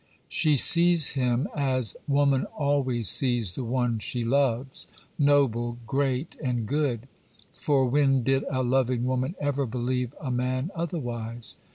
She 0.29 0.55
sees 0.55 1.09
him, 1.11 1.47
as 1.55 1.95
woman 2.07 2.45
always 2.57 3.07
sees 3.07 3.53
the 3.53 3.63
one 3.63 3.99
she 3.99 4.25
loves—noble, 4.25 5.77
great, 5.85 6.35
and 6.43 6.65
good; 6.65 7.07
for 7.53 7.85
when 7.85 8.23
did 8.23 8.43
a 8.51 8.63
loving 8.63 9.05
woman 9.05 9.35
ever 9.39 9.67
believe 9.67 10.15
a 10.19 10.31
man 10.31 10.71
otherwise? 10.73 11.55